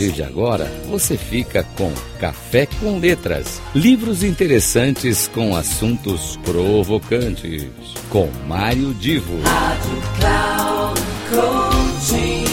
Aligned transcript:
partir 0.00 0.12
de 0.12 0.22
agora, 0.22 0.64
você 0.88 1.16
fica 1.16 1.62
com 1.76 1.92
Café 2.18 2.66
com 2.66 2.98
Letras. 2.98 3.60
Livros 3.74 4.22
interessantes 4.22 5.28
com 5.28 5.54
assuntos 5.54 6.38
provocantes. 6.38 7.68
Com 8.08 8.30
Mário 8.46 8.94
Divo. 8.94 9.38
Rádio 9.42 10.02
Cloud 10.18 11.00
Coaching. 11.28 12.44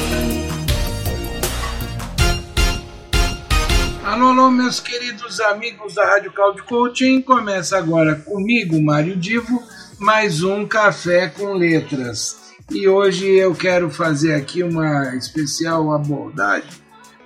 Alô, 4.03 4.27
alô, 4.27 4.51
meus 4.51 4.81
queridos 4.81 5.39
amigos 5.39 5.95
da 5.95 6.05
Rádio 6.05 6.33
Cloud 6.33 6.61
Coaching. 6.63 7.21
Começa 7.21 7.77
agora 7.77 8.15
comigo, 8.15 8.81
Mário 8.81 9.15
Divo, 9.15 9.63
mais 9.97 10.43
um 10.43 10.65
Café 10.65 11.29
com 11.29 11.53
Letras. 11.53 12.47
E 12.69 12.89
hoje 12.89 13.25
eu 13.25 13.55
quero 13.55 13.89
fazer 13.89 14.33
aqui 14.33 14.61
uma 14.61 15.15
especial 15.15 15.93
abordagem, 15.93 16.67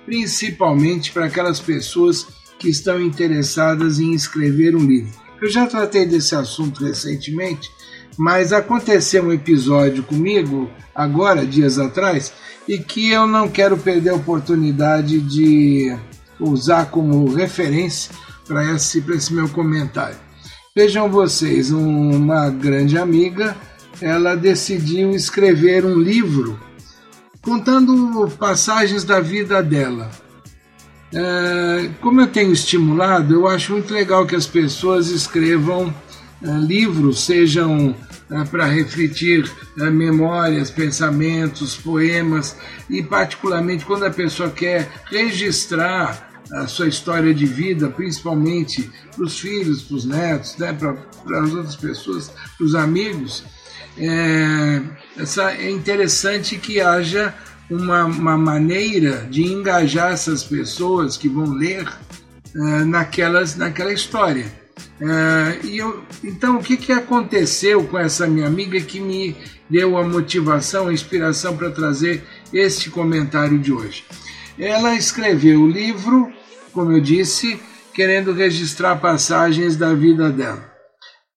principalmente 0.04 1.12
para 1.12 1.26
aquelas 1.26 1.60
pessoas 1.60 2.26
que 2.58 2.68
estão 2.68 3.00
interessadas 3.00 3.98
em 3.98 4.12
escrever 4.12 4.76
um 4.76 4.86
livro. 4.86 5.12
Eu 5.40 5.48
já 5.48 5.66
tratei 5.66 6.06
desse 6.06 6.34
assunto 6.34 6.84
recentemente, 6.84 7.70
mas 8.16 8.52
aconteceu 8.52 9.24
um 9.24 9.32
episódio 9.32 10.02
comigo, 10.02 10.70
agora, 10.94 11.44
dias 11.44 11.78
atrás, 11.78 12.32
e 12.68 12.78
que 12.78 13.10
eu 13.10 13.26
não 13.26 13.48
quero 13.48 13.76
perder 13.76 14.10
a 14.10 14.14
oportunidade 14.14 15.18
de 15.18 15.96
usar 16.38 16.86
como 16.86 17.32
referência 17.32 18.14
para 18.46 18.72
esse, 18.72 19.02
esse 19.10 19.32
meu 19.32 19.48
comentário. 19.48 20.16
Vejam 20.74 21.10
vocês, 21.10 21.70
uma 21.70 22.48
grande 22.50 22.96
amiga 22.96 23.56
ela 24.00 24.34
decidiu 24.34 25.10
escrever 25.10 25.84
um 25.84 25.96
livro 25.96 26.58
contando 27.42 28.30
passagens 28.38 29.04
da 29.04 29.20
vida 29.20 29.62
dela. 29.62 30.10
como 32.00 32.20
eu 32.20 32.26
tenho 32.28 32.52
estimulado, 32.52 33.34
eu 33.34 33.46
acho 33.46 33.72
muito 33.72 33.92
legal 33.92 34.24
que 34.24 34.36
as 34.36 34.46
pessoas 34.46 35.08
escrevam 35.08 35.92
livros, 36.40 37.24
sejam 37.24 37.94
para 38.50 38.64
refletir 38.64 39.50
memórias, 39.76 40.70
pensamentos, 40.70 41.76
poemas, 41.76 42.56
e 42.88 43.02
particularmente 43.02 43.84
quando 43.84 44.04
a 44.04 44.10
pessoa 44.10 44.50
quer 44.50 44.90
registrar 45.10 46.31
a 46.52 46.66
sua 46.66 46.88
história 46.88 47.32
de 47.34 47.46
vida, 47.46 47.88
principalmente 47.88 48.90
para 49.14 49.24
os 49.24 49.38
filhos, 49.38 49.82
para 49.82 49.96
os 49.96 50.04
netos, 50.04 50.56
né, 50.58 50.72
para 50.72 51.40
as 51.40 51.52
outras 51.52 51.76
pessoas, 51.76 52.30
para 52.56 52.66
os 52.66 52.74
amigos, 52.74 53.44
é, 53.96 54.80
essa, 55.16 55.52
é 55.52 55.70
interessante 55.70 56.56
que 56.58 56.80
haja 56.80 57.34
uma, 57.70 58.04
uma 58.04 58.36
maneira 58.36 59.26
de 59.30 59.42
engajar 59.42 60.12
essas 60.12 60.42
pessoas 60.42 61.16
que 61.16 61.28
vão 61.28 61.52
ler 61.52 61.88
uh, 62.54 62.84
naquelas, 62.84 63.56
naquela 63.56 63.92
história. 63.92 64.46
Uh, 65.00 65.66
e 65.66 65.78
eu, 65.78 66.04
então, 66.22 66.58
o 66.58 66.62
que, 66.62 66.76
que 66.76 66.92
aconteceu 66.92 67.84
com 67.84 67.98
essa 67.98 68.26
minha 68.26 68.46
amiga 68.46 68.80
que 68.80 69.00
me 69.00 69.36
deu 69.68 69.96
a 69.96 70.06
motivação, 70.06 70.88
a 70.88 70.92
inspiração 70.92 71.56
para 71.56 71.70
trazer 71.70 72.22
este 72.52 72.88
comentário 72.90 73.58
de 73.58 73.72
hoje? 73.72 74.04
Ela 74.58 74.94
escreveu 74.94 75.62
o 75.62 75.68
livro, 75.68 76.32
como 76.72 76.92
eu 76.92 77.00
disse, 77.00 77.60
querendo 77.94 78.32
registrar 78.32 78.96
passagens 78.96 79.76
da 79.76 79.92
vida 79.94 80.30
dela. 80.30 80.70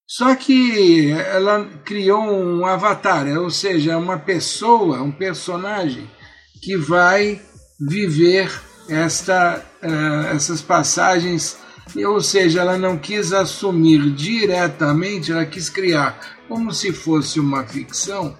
Só 0.07 0.35
que 0.35 1.11
ela 1.11 1.65
criou 1.83 2.21
um 2.21 2.65
avatar, 2.65 3.27
ou 3.37 3.49
seja, 3.49 3.97
uma 3.97 4.19
pessoa, 4.19 5.01
um 5.01 5.11
personagem 5.11 6.09
que 6.61 6.77
vai 6.77 7.41
viver 7.79 8.51
esta, 8.87 9.63
uh, 9.83 10.35
essas 10.35 10.61
passagens, 10.61 11.57
ou 11.95 12.21
seja, 12.21 12.61
ela 12.61 12.77
não 12.77 12.97
quis 12.97 13.33
assumir 13.33 14.11
diretamente, 14.11 15.31
ela 15.31 15.45
quis 15.45 15.69
criar 15.69 16.19
como 16.47 16.71
se 16.71 16.93
fosse 16.93 17.39
uma 17.39 17.63
ficção 17.63 18.37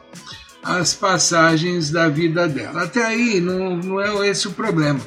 as 0.66 0.96
passagens 0.96 1.92
da 1.92 2.10
vida 2.10 2.48
dela. 2.48 2.84
Até 2.84 3.06
aí 3.06 3.40
não, 3.40 3.78
não 3.78 4.02
é 4.02 4.28
esse 4.28 4.48
o 4.48 4.52
problema. 4.52 5.00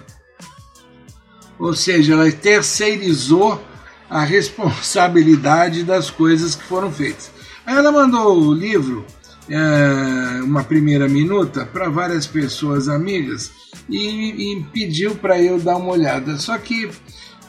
Ou 1.58 1.74
seja, 1.74 2.12
ela 2.12 2.30
terceirizou 2.30 3.62
a 4.08 4.24
responsabilidade 4.24 5.82
das 5.84 6.10
coisas 6.10 6.54
que 6.54 6.64
foram 6.64 6.91
feitas. 6.91 7.30
Aí 7.66 7.76
ela 7.76 7.92
mandou 7.92 8.41
o 8.41 8.54
livro, 8.54 9.04
é, 9.50 10.41
uma 10.42 10.64
primeira 10.64 11.08
minuta, 11.08 11.66
para 11.66 11.88
várias 11.88 12.26
pessoas 12.26 12.88
amigas 12.88 13.50
e, 13.88 14.52
e 14.54 14.64
pediu 14.72 15.14
para 15.16 15.41
eu 15.41 15.58
dar 15.58 15.76
uma 15.76 15.91
olhada. 15.91 16.38
Só 16.38 16.56
que, 16.56 16.88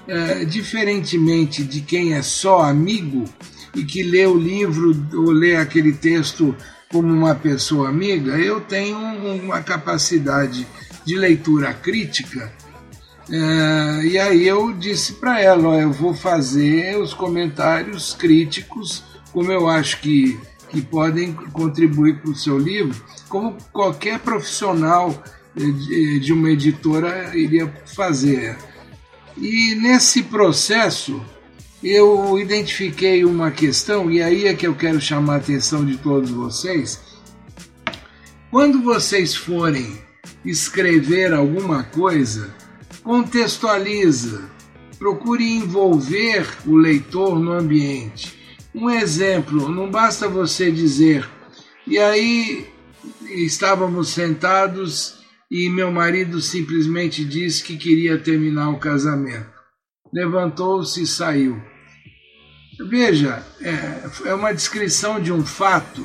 é, 0.07 0.43
diferentemente 0.43 1.63
de 1.63 1.81
quem 1.81 2.13
é 2.13 2.21
só 2.21 2.61
amigo 2.61 3.25
e 3.75 3.83
que 3.83 4.03
lê 4.03 4.25
o 4.25 4.37
livro 4.37 4.95
ou 5.13 5.31
lê 5.31 5.55
aquele 5.55 5.93
texto 5.93 6.55
como 6.91 7.07
uma 7.13 7.35
pessoa 7.35 7.89
amiga, 7.89 8.31
eu 8.37 8.59
tenho 8.59 8.97
uma 8.97 9.61
capacidade 9.61 10.67
de 11.05 11.15
leitura 11.15 11.71
crítica 11.73 12.51
é, 13.31 14.05
e 14.05 14.17
aí 14.17 14.47
eu 14.47 14.73
disse 14.73 15.13
para 15.13 15.39
ela, 15.39 15.69
ó, 15.69 15.79
eu 15.79 15.91
vou 15.91 16.13
fazer 16.15 16.97
os 16.97 17.13
comentários 17.13 18.13
críticos, 18.13 19.03
como 19.31 19.51
eu 19.51 19.67
acho 19.67 20.01
que, 20.01 20.39
que 20.69 20.81
podem 20.81 21.33
contribuir 21.33 22.19
para 22.21 22.31
o 22.31 22.35
seu 22.35 22.57
livro, 22.57 22.99
como 23.27 23.55
qualquer 23.71 24.19
profissional 24.19 25.23
de, 25.55 26.19
de 26.19 26.33
uma 26.33 26.49
editora 26.49 27.35
iria 27.37 27.71
fazer. 27.95 28.57
E 29.37 29.75
nesse 29.75 30.23
processo 30.23 31.23
eu 31.83 32.37
identifiquei 32.39 33.23
uma 33.23 33.51
questão, 33.51 34.09
e 34.09 34.21
aí 34.21 34.47
é 34.47 34.53
que 34.55 34.65
eu 34.65 34.75
quero 34.75 34.99
chamar 34.99 35.35
a 35.35 35.37
atenção 35.37 35.85
de 35.85 35.97
todos 35.97 36.31
vocês. 36.31 36.99
Quando 38.49 38.81
vocês 38.81 39.35
forem 39.35 40.01
escrever 40.43 41.31
alguma 41.31 41.83
coisa, 41.83 42.53
contextualiza, 43.03 44.49
procure 44.97 45.43
envolver 45.43 46.47
o 46.65 46.75
leitor 46.75 47.39
no 47.39 47.53
ambiente. 47.53 48.37
Um 48.73 48.89
exemplo, 48.89 49.69
não 49.69 49.89
basta 49.89 50.27
você 50.27 50.71
dizer, 50.71 51.27
e 51.87 51.97
aí 51.97 52.67
estávamos 53.29 54.09
sentados 54.09 55.19
e 55.49 55.69
meu 55.69 55.91
marido 55.91 56.39
simplesmente 56.41 57.25
disse 57.25 57.63
que 57.63 57.77
queria 57.77 58.17
terminar 58.17 58.69
o 58.69 58.79
casamento. 58.79 59.49
Levantou-se 60.13 61.01
e 61.01 61.07
saiu. 61.07 61.59
Veja, 62.87 63.43
é, 63.61 64.33
uma 64.33 64.53
descrição 64.53 65.19
de 65.19 65.33
um 65.33 65.45
fato, 65.45 66.03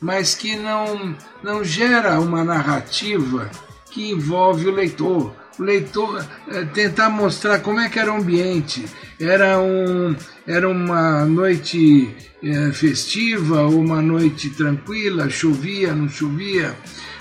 mas 0.00 0.34
que 0.34 0.56
não, 0.56 1.16
não 1.42 1.62
gera 1.62 2.18
uma 2.20 2.42
narrativa 2.42 3.50
que 3.90 4.10
envolve 4.10 4.66
o 4.66 4.74
leitor 4.74 5.34
leitor 5.58 6.24
eh, 6.48 6.64
tentar 6.72 7.10
mostrar 7.10 7.60
como 7.60 7.80
é 7.80 7.88
que 7.88 7.98
era 7.98 8.12
o 8.12 8.16
ambiente. 8.16 8.84
Era, 9.18 9.58
um, 9.58 10.14
era 10.46 10.68
uma 10.68 11.24
noite 11.24 12.14
eh, 12.42 12.72
festiva, 12.72 13.66
uma 13.66 14.02
noite 14.02 14.50
tranquila, 14.50 15.30
chovia, 15.30 15.94
não 15.94 16.08
chovia, 16.08 16.74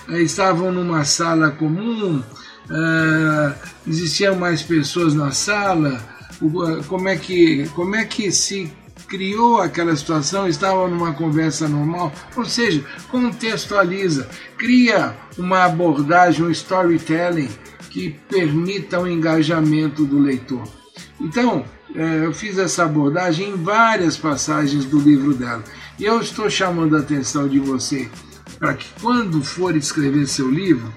eh, 0.09 0.21
estavam 0.21 0.71
numa 0.71 1.03
sala 1.05 1.51
comum, 1.51 2.21
existiam 3.87 4.35
mais 4.35 4.63
pessoas 4.63 5.13
na 5.13 5.31
sala, 5.31 6.01
como 6.87 7.07
é 7.07 7.15
que, 7.15 7.69
como 7.75 7.95
é 7.95 8.05
que 8.05 8.31
se 8.31 8.73
criou 9.07 9.61
aquela 9.61 9.95
situação, 9.95 10.47
estava 10.47 10.87
numa 10.87 11.13
conversa 11.13 11.67
normal, 11.67 12.11
ou 12.35 12.43
seja, 12.43 12.83
contextualiza, 13.11 14.27
cria 14.57 15.15
uma 15.37 15.65
abordagem, 15.65 16.43
um 16.43 16.49
storytelling 16.49 17.49
que 17.95 18.09
permita 18.29 18.99
o 18.99 19.07
engajamento 19.07 20.03
do 20.03 20.19
leitor. 20.19 20.67
Então, 21.17 21.63
eu 21.95 22.33
fiz 22.33 22.57
essa 22.57 22.83
abordagem 22.83 23.51
em 23.51 23.55
várias 23.55 24.17
passagens 24.17 24.83
do 24.83 24.99
livro 24.99 25.33
dela. 25.33 25.63
E 25.97 26.03
eu 26.03 26.19
estou 26.19 26.49
chamando 26.49 26.97
a 26.97 26.99
atenção 26.99 27.47
de 27.47 27.57
você 27.57 28.09
para 28.59 28.73
que 28.73 28.85
quando 28.99 29.41
for 29.41 29.77
escrever 29.77 30.27
seu 30.27 30.51
livro, 30.51 30.93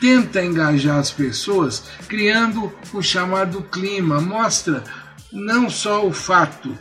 tenta 0.00 0.42
engajar 0.42 0.96
as 0.96 1.10
pessoas 1.10 1.82
criando 2.08 2.72
o 2.94 3.02
chamado 3.02 3.60
clima, 3.64 4.18
mostra 4.18 4.82
não 5.30 5.68
só 5.68 6.06
o 6.06 6.14
fato, 6.14 6.74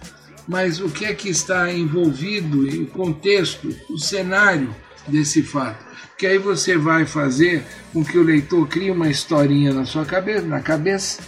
mas 0.47 0.79
o 0.79 0.87
que 0.87 1.03
é 1.03 1.13
que 1.13 1.27
está 1.27 1.73
envolvido, 1.73 2.61
o 2.61 2.87
contexto, 2.87 3.67
o 3.89 3.97
cenário 3.97 4.73
desse 5.07 5.43
fato 5.43 5.87
que 6.17 6.25
aí 6.25 6.39
você 6.39 6.77
vai 6.77 7.05
fazer 7.05 7.63
com 7.93 8.03
que 8.03 8.17
o 8.17 8.23
leitor 8.23 8.67
crie 8.67 8.89
uma 8.89 9.07
historinha 9.07 9.71
na 9.71 9.85
sua 9.85 10.03
cabeça, 10.03 10.47
na 10.47 10.59
cabeça 10.59 11.21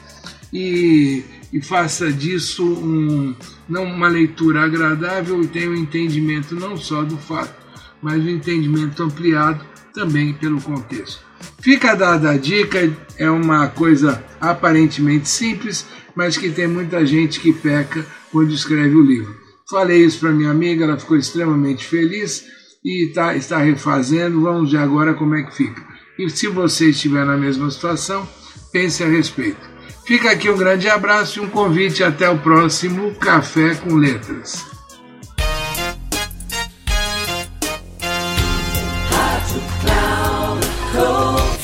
e, 0.51 1.23
e 1.53 1.61
faça 1.61 2.11
disso 2.11 2.65
um, 2.65 3.35
não 3.67 3.83
uma 3.83 4.07
leitura 4.07 4.63
agradável 4.63 5.39
e 5.41 5.47
tenha 5.47 5.69
um 5.69 5.75
entendimento 5.75 6.55
não 6.55 6.75
só 6.75 7.03
do 7.03 7.17
fato, 7.17 7.53
mas 8.01 8.23
um 8.23 8.29
entendimento 8.29 9.03
ampliado 9.03 9.63
também 9.93 10.33
pelo 10.33 10.59
contexto. 10.59 11.23
Fica 11.61 11.95
dada 11.95 12.31
a 12.31 12.37
dica, 12.37 12.91
é 13.15 13.29
uma 13.29 13.67
coisa 13.67 14.23
aparentemente 14.41 15.29
simples, 15.29 15.85
mas 16.15 16.35
que 16.35 16.49
tem 16.49 16.67
muita 16.67 17.05
gente 17.05 17.39
que 17.39 17.53
peca 17.53 18.05
quando 18.31 18.51
escreve 18.51 18.95
o 18.95 19.05
livro. 19.05 19.37
Falei 19.69 20.03
isso 20.03 20.19
para 20.19 20.31
minha 20.31 20.49
amiga, 20.49 20.83
ela 20.83 20.97
ficou 20.97 21.15
extremamente 21.15 21.85
feliz 21.85 22.43
e 22.83 23.11
tá, 23.13 23.35
está 23.35 23.57
refazendo. 23.59 24.41
Vamos 24.41 24.71
ver 24.71 24.79
agora 24.79 25.13
como 25.13 25.35
é 25.35 25.43
que 25.43 25.55
fica. 25.55 25.81
E 26.17 26.29
se 26.29 26.47
você 26.47 26.89
estiver 26.89 27.25
na 27.25 27.37
mesma 27.37 27.69
situação, 27.71 28.27
pense 28.71 29.03
a 29.03 29.07
respeito. 29.07 29.69
Fica 30.05 30.31
aqui 30.31 30.49
um 30.49 30.57
grande 30.57 30.89
abraço 30.89 31.39
e 31.39 31.41
um 31.41 31.49
convite 31.49 32.03
até 32.03 32.29
o 32.29 32.37
próximo 32.39 33.13
Café 33.15 33.75
com 33.75 33.95
Letras. 33.95 34.65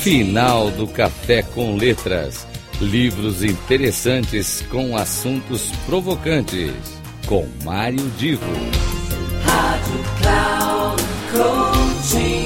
Final 0.06 0.70
do 0.70 0.88
Café 0.88 1.42
com 1.42 1.76
Letras. 1.76 2.46
Livros 2.80 3.44
interessantes 3.44 4.64
com 4.70 4.96
assuntos 4.96 5.72
provocantes. 5.88 6.72
Com 7.26 7.50
Mário 7.64 8.08
Divo. 8.18 8.46
Rádio 9.44 10.04
Cloud 10.22 10.65
Coaching. 11.36 12.46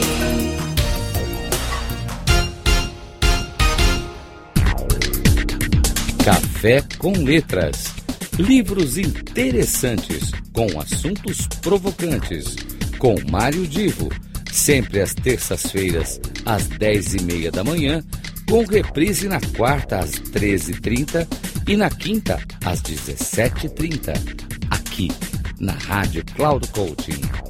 Café 6.25 6.83
com 6.97 7.12
Letras. 7.13 7.94
Livros 8.38 8.97
interessantes 8.97 10.31
com 10.53 10.68
assuntos 10.80 11.47
provocantes. 11.62 12.56
Com 12.97 13.15
Mário 13.30 13.68
Divo. 13.68 14.09
Sempre 14.51 15.01
às 15.01 15.13
terças-feiras, 15.13 16.19
às 16.45 16.68
dez 16.68 17.13
e 17.13 17.21
meia 17.21 17.51
da 17.51 17.63
manhã, 17.63 18.03
com 18.50 18.65
reprise 18.65 19.27
na 19.27 19.39
quarta 19.56 20.00
às 20.00 20.12
treze 20.12 20.71
e 20.71 20.80
trinta 20.80 21.27
na 21.77 21.89
quinta 21.89 22.39
às 22.65 22.81
dezessete 22.81 23.68
e 23.68 23.69
trinta, 23.69 24.13
aqui 24.71 25.09
na 25.59 25.74
Rádio 25.74 26.24
Cloud 26.35 26.68
Coaching. 26.69 27.49